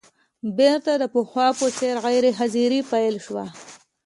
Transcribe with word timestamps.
بېرته 0.57 0.91
د 0.97 1.03
پخوا 1.13 1.47
په 1.59 1.67
څېر 1.77 1.95
غیر 2.05 2.25
حاضري 2.39 2.81
پیل 2.91 3.15
شوه. 3.25 3.45